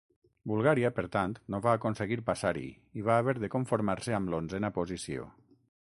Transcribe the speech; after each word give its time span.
Bulgària, 0.51 0.89
per 0.99 1.03
tant, 1.15 1.35
no 1.55 1.59
va 1.67 1.75
aconseguir 1.79 2.17
passar-hi 2.31 2.65
i 3.01 3.07
va 3.11 3.19
haver 3.23 3.37
de 3.45 3.51
conformar-se 3.57 4.19
amb 4.21 4.35
l'onzena 4.35 4.77
posició. 4.81 5.33